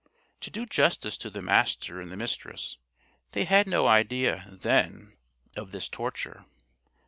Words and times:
To 0.39 0.49
do 0.49 0.65
justice 0.65 1.15
to 1.19 1.29
the 1.29 1.43
Master 1.43 2.01
and 2.01 2.11
the 2.11 2.17
Mistress, 2.17 2.79
they 3.33 3.43
had 3.43 3.67
no 3.67 3.85
idea 3.85 4.45
then 4.49 5.15
of 5.55 5.69
this 5.71 5.87
torture. 5.87 6.45